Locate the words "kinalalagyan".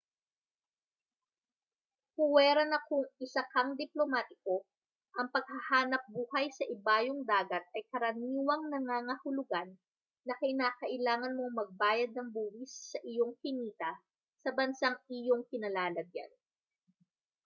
15.51-16.31